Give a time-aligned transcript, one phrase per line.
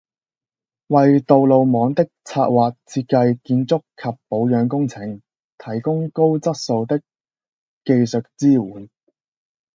[0.87, 5.21] 為道路網的策劃、設計、建築及保養工程，
[5.59, 6.97] 提供高質素的
[7.83, 8.89] 技術支援